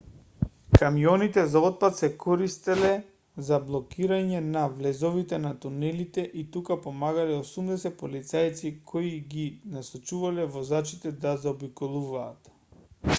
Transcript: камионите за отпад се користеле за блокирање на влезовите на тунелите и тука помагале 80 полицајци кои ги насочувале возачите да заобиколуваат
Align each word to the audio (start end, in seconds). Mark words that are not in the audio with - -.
камионите 0.77 1.41
за 1.55 1.59
отпад 1.65 1.97
се 1.99 2.07
користеле 2.23 2.89
за 3.49 3.59
блокирање 3.67 4.39
на 4.55 4.63
влезовите 4.79 5.39
на 5.45 5.51
тунелите 5.67 6.25
и 6.43 6.47
тука 6.57 6.79
помагале 6.87 7.37
80 7.43 7.95
полицајци 8.01 8.73
кои 8.93 9.15
ги 9.37 9.47
насочувале 9.77 10.51
возачите 10.59 11.17
да 11.27 11.39
заобиколуваат 11.47 12.55